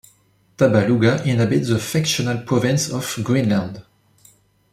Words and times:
Tabaluga 0.57 1.21
inhabits 1.27 1.67
the 1.69 1.77
fictional 1.77 2.39
province 2.39 2.89
of 2.89 3.19
"Greenland". 3.23 3.83